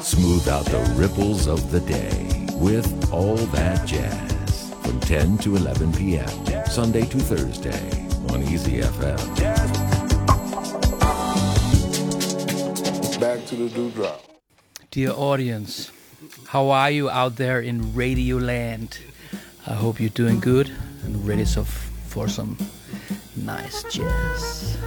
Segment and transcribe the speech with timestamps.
[0.00, 5.92] Smooth out the ripples of the day with All That Jazz from 10 to 11
[5.92, 6.66] p.m.
[6.66, 9.18] Sunday to Thursday on Easy FM.
[13.18, 14.22] Back to the dewdrop.
[14.92, 15.90] Dear audience,
[16.46, 18.98] how are you out there in Radio Land?
[19.66, 20.70] I hope you're doing good
[21.04, 22.56] and ready so for some
[23.36, 24.79] nice jazz.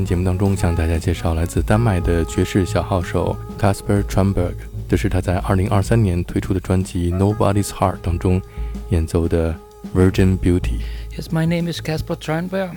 [0.00, 4.54] 前节目当中向大家介绍来自丹麦的爵士小号手 Kasper Tranberg，
[4.88, 8.40] 这是他在2023年推出的专辑《Nobody's Heart》当中
[8.88, 9.52] 演奏的
[9.94, 10.80] 《Virgin Beauty》。
[11.14, 12.76] Yes, my name is Kasper Tranberg.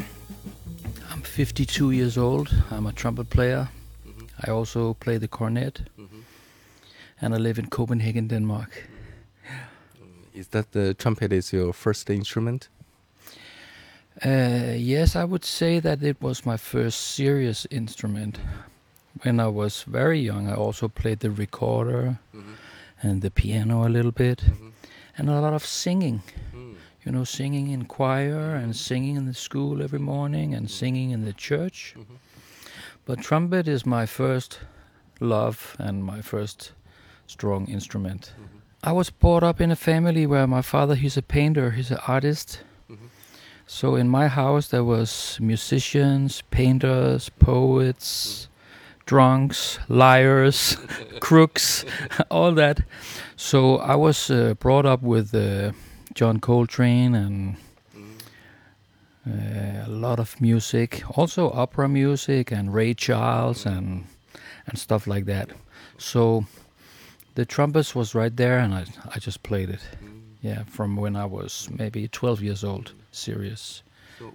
[1.09, 2.49] I'm 52 years old.
[2.69, 3.69] I'm a trumpet player.
[4.41, 5.75] I also play the cornet,
[7.21, 8.89] and I live in Copenhagen, Denmark.
[10.33, 12.67] Is that the trumpet is your first instrument?
[14.21, 18.39] Uh, yes, I would say that it was my first serious instrument.
[19.23, 22.53] When I was very young, I also played the recorder mm-hmm.
[23.01, 24.69] and the piano a little bit, mm-hmm.
[25.17, 26.21] and a lot of singing.
[26.55, 26.75] Mm.
[27.05, 28.87] You know, singing in choir and mm-hmm.
[28.89, 31.95] singing in the school every morning and singing in the church.
[33.05, 34.59] But trumpet is my first
[35.19, 36.71] love and my first
[37.27, 38.33] strong instrument.
[38.83, 41.99] I was brought up in a family where my father he's a painter, he's an
[42.07, 42.61] artist.
[43.65, 48.49] So in my house there was musicians, painters, poets,
[49.05, 50.77] drunks, liars,
[51.19, 51.85] crooks,
[52.31, 52.81] all that.
[53.35, 55.71] So I was uh, brought up with uh,
[56.13, 57.57] John Coltrane and
[59.25, 64.05] uh, a lot of music, also opera music and Ray Charles and
[64.67, 65.49] and stuff like that.
[65.97, 66.45] So
[67.35, 69.81] the trumpets was right there, and I I just played it.
[70.41, 73.81] Yeah, from when I was maybe 12 years old serious.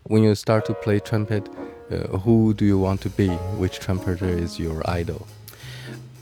[0.05, 1.49] When you start to play trumpet,
[1.91, 3.29] uh, who do you want to be?
[3.59, 5.27] Which trumpeter is your idol?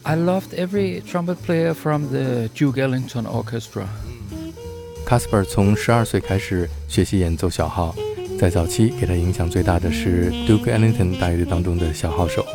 [0.05, 3.88] I loved every trumpet player from the Duke Ellington Orchestra.
[5.05, 7.94] Kasper 从十二岁开始学习演奏小号，
[8.38, 12.47] 在早期给他影响最大的是 Duke Ellington 大乐队当中的小号手。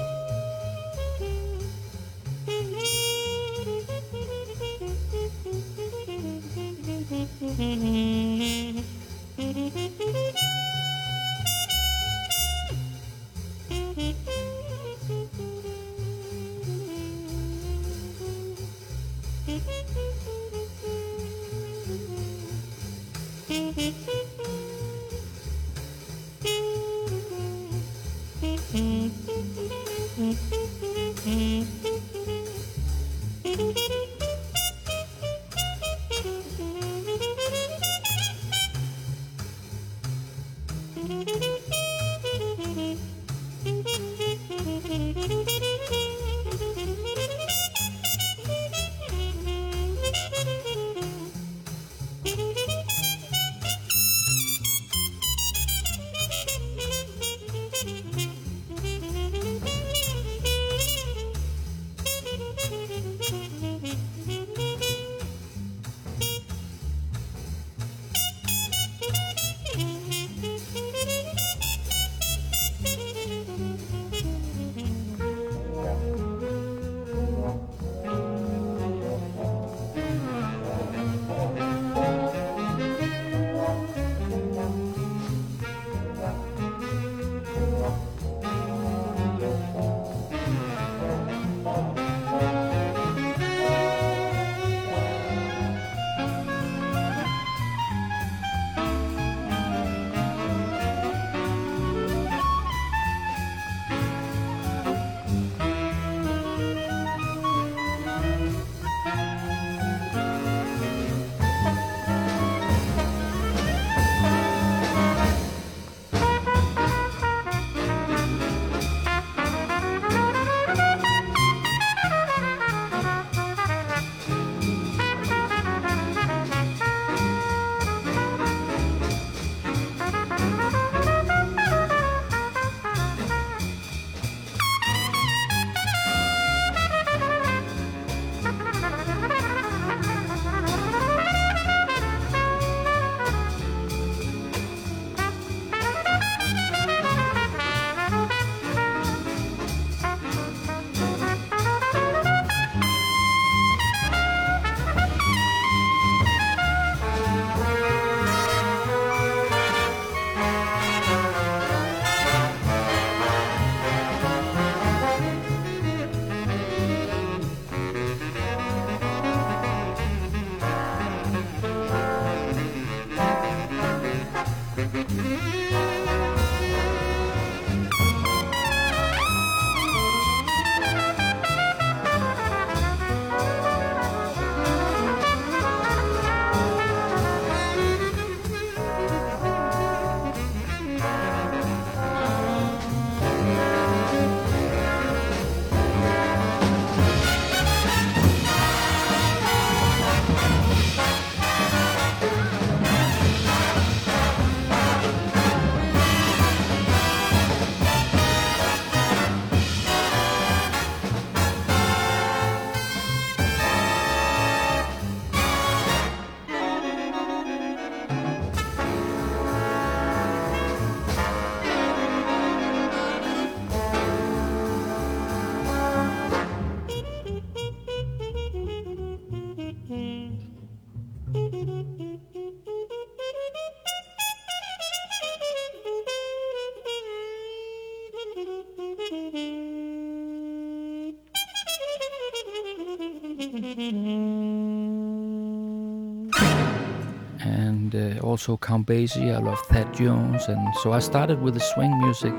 [248.21, 252.33] also Count Basie, I love Thad Jones, and so I started with the swing music.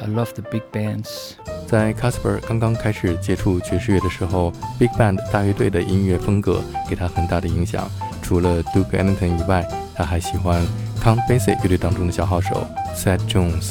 [0.00, 1.34] I love the big bands.
[1.66, 7.88] 在 Kasper 刚刚开始接触爵士乐的时候，Big Band 大乐队的音乐风格给他很大的影响。
[8.22, 10.62] 除了 Duke Ellington 以外，他还喜欢
[11.02, 13.70] Count Basie 乐队当中的小号手 Thad Jones。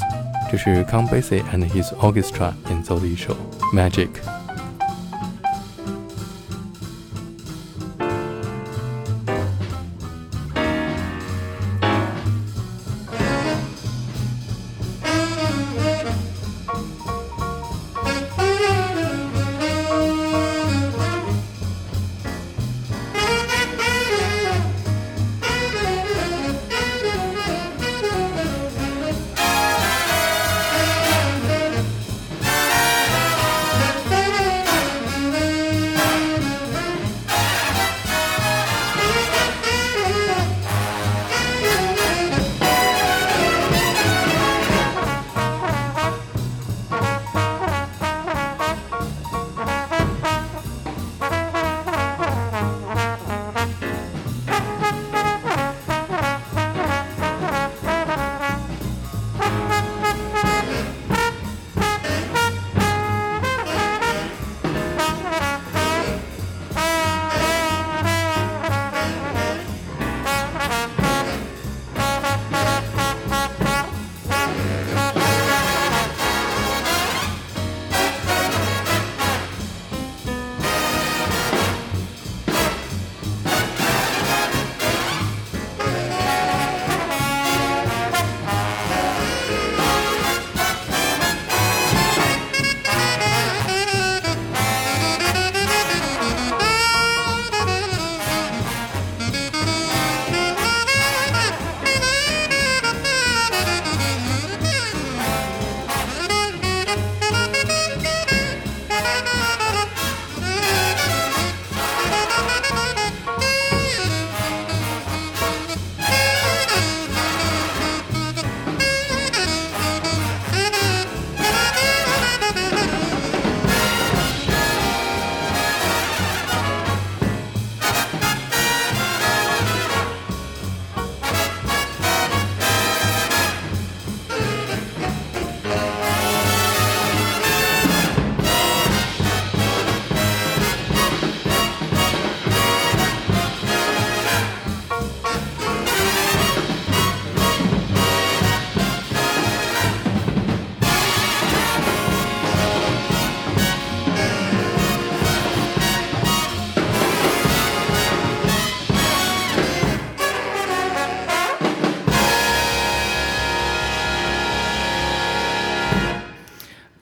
[0.51, 3.36] 这是 Count Basie and his Orchestra 演奏的一首
[3.75, 4.08] 《Magic》。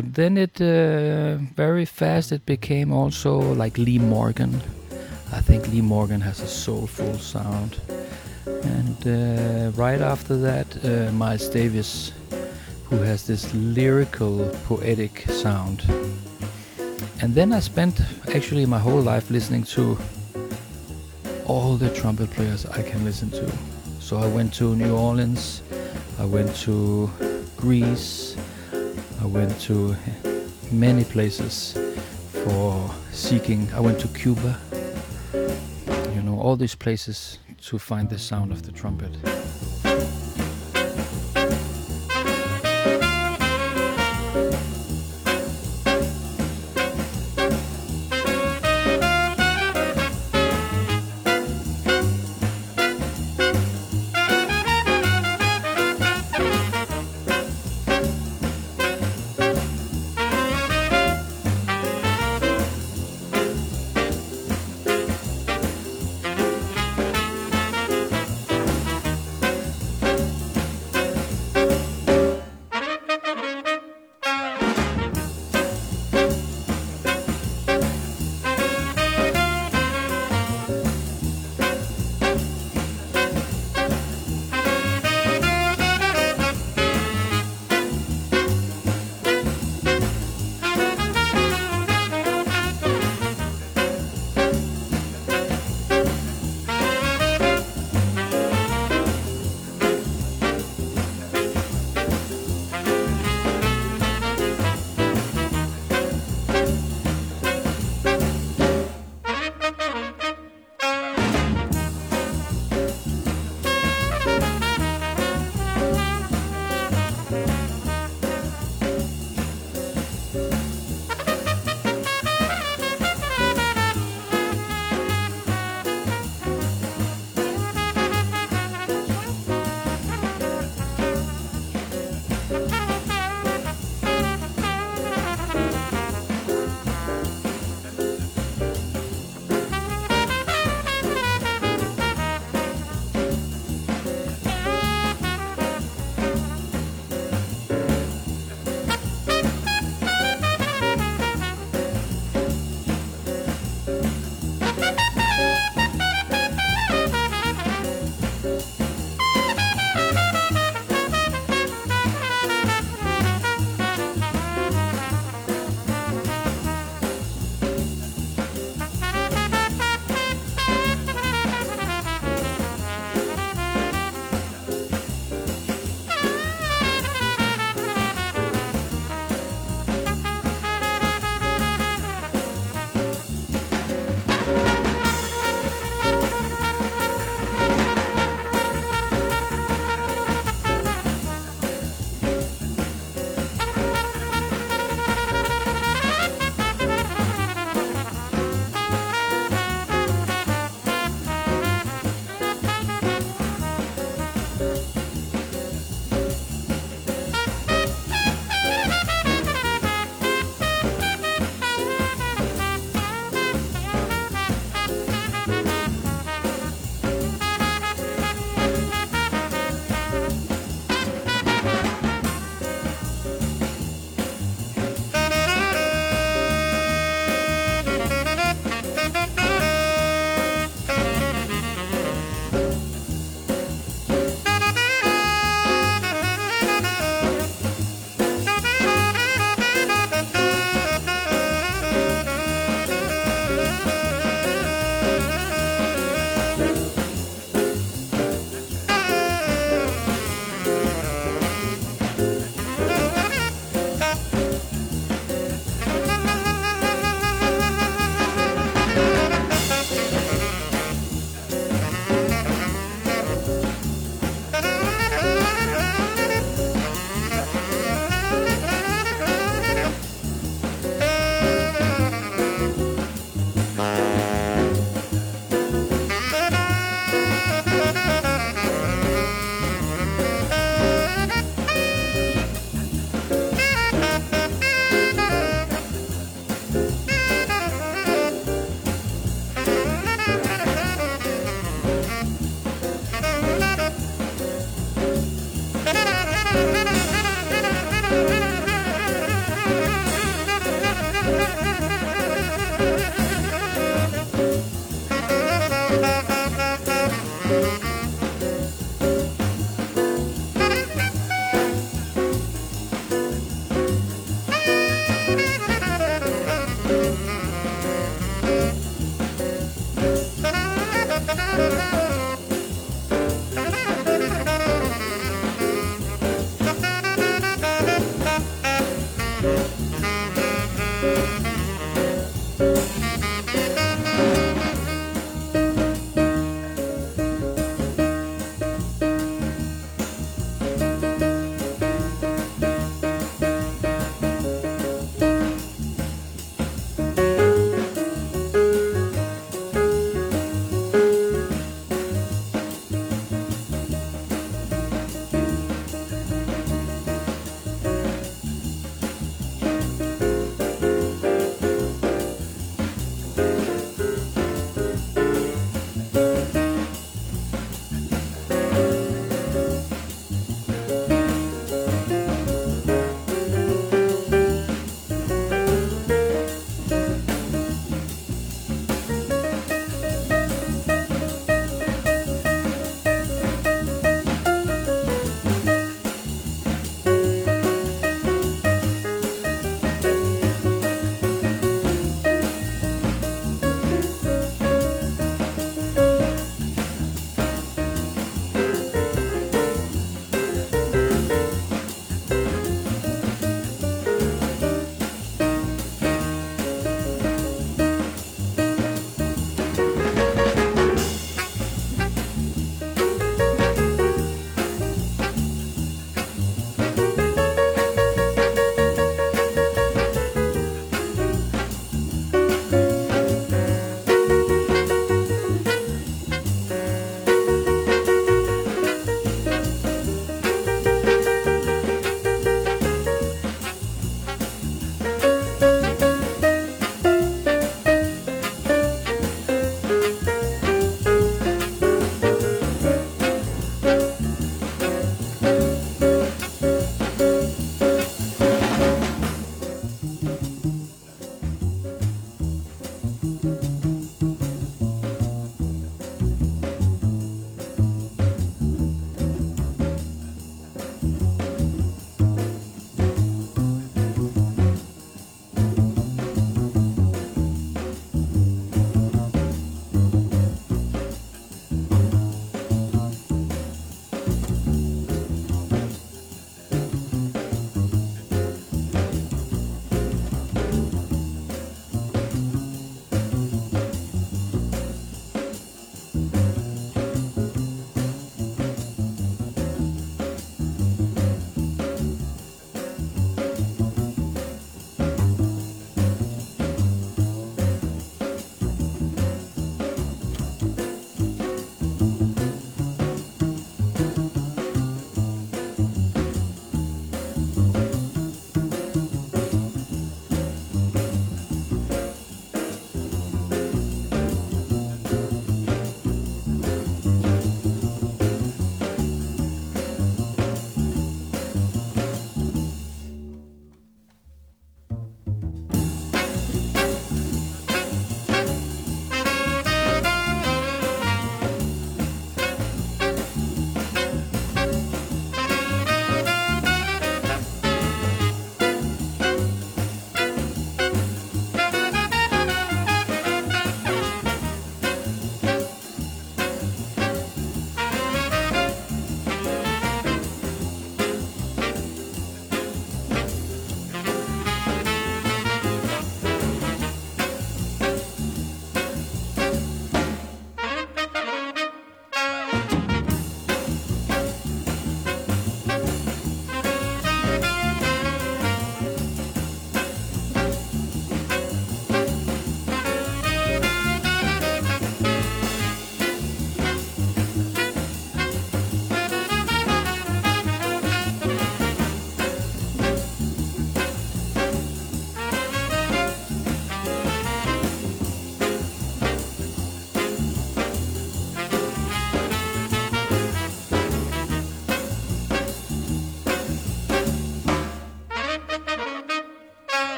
[0.00, 4.58] But then it uh, very fast it became also like Lee Morgan.
[5.30, 7.76] I think Lee Morgan has a soulful sound.
[8.46, 12.12] And uh, right after that, uh, Miles Davis,
[12.84, 15.84] who has this lyrical, poetic sound.
[17.20, 18.00] And then I spent
[18.34, 19.98] actually my whole life listening to
[21.44, 23.52] all the trumpet players I can listen to.
[24.00, 25.60] So I went to New Orleans,
[26.18, 27.10] I went to
[27.58, 28.34] Greece,
[29.20, 29.94] I went to
[30.72, 31.76] many places
[32.44, 33.68] for seeking.
[33.74, 34.58] I went to Cuba,
[36.14, 39.10] you know, all these places to find the sound of the trumpet.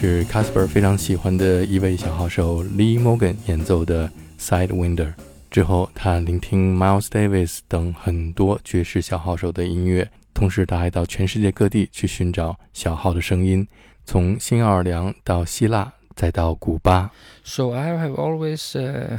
[0.00, 4.08] 是 Kasper 非常喜欢的一位小号手 Lee Morgan 演奏的
[4.38, 5.06] 《Sidewinder》。
[5.50, 13.66] 之后，他聆听 Miles Davis 等很多爵士小号手的音乐，同时他还到全世界各地去寻找小号的声音，
[14.04, 17.10] 从新奥尔良到希腊，再到古巴。
[17.42, 19.18] So I have always, uh,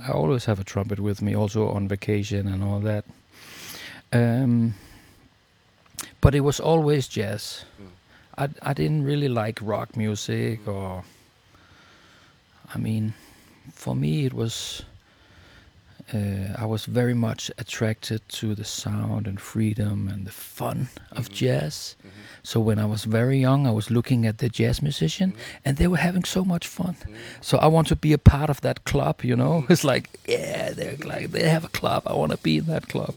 [0.00, 3.02] I always have a trumpet with me, also on vacation and all that.
[4.10, 4.72] Um,
[6.22, 7.66] but it was always jazz.
[7.78, 7.97] Mm.
[8.38, 11.04] I I didn't really like rock music or.
[12.74, 13.14] I mean,
[13.72, 14.82] for me it was.
[16.14, 21.24] Uh, I was very much attracted to the sound and freedom and the fun of
[21.24, 21.34] mm-hmm.
[21.34, 21.96] jazz.
[21.98, 22.08] Mm-hmm.
[22.42, 25.66] So when I was very young, I was looking at the jazz musician, mm-hmm.
[25.66, 26.96] and they were having so much fun.
[27.42, 29.22] So I want to be a part of that club.
[29.22, 32.02] You know, it's like yeah, they're like they have a club.
[32.06, 33.14] I want to be in that club.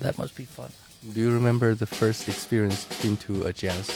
[0.00, 0.70] That must be fun.
[1.12, 3.90] Do you remember the first experience into a jazz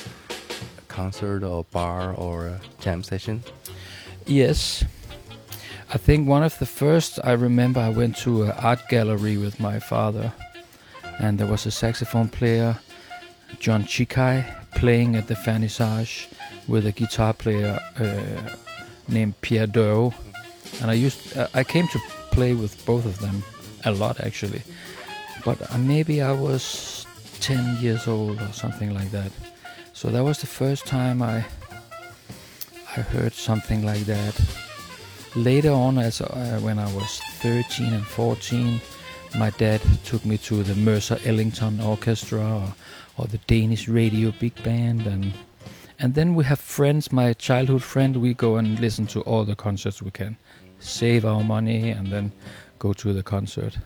[0.96, 3.42] concert or bar or a jam session?
[4.26, 4.84] Yes.
[5.94, 9.60] I think one of the first I remember I went to an art gallery with
[9.60, 10.32] my father,
[11.20, 12.78] and there was a saxophone player,
[13.60, 14.36] John Tchicai,
[14.74, 16.26] playing at the vernissage
[16.66, 18.56] with a guitar player uh,
[19.06, 20.14] named Pierre Dørge.
[20.80, 21.98] And I used uh, I came to
[22.36, 23.42] play with both of them
[23.84, 24.62] a lot actually,
[25.44, 27.06] but uh, maybe I was
[27.40, 29.30] 10 years old or something like that.
[29.96, 31.42] So that was the first time I
[32.96, 34.38] I heard something like that
[35.34, 38.78] later on, as uh, when I was 13 and 14,
[39.38, 42.74] my dad took me to the Mercer Ellington Orchestra or,
[43.16, 45.32] or, the Danish Radio Big Band, and
[45.98, 47.10] and then we have friends.
[47.10, 50.36] My childhood friend, we go and listen to all the concerts we can,
[50.78, 52.32] save our money, and then
[52.78, 53.78] go to the concert.